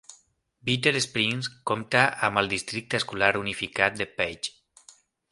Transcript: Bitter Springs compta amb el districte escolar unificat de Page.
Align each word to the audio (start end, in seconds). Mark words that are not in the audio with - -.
Bitter 0.67 0.93
Springs 1.05 1.49
compta 1.71 2.01
amb 2.27 2.41
el 2.43 2.49
districte 2.53 2.99
escolar 3.01 3.29
unificat 3.43 3.99
de 4.01 4.09
Page. 4.23 4.55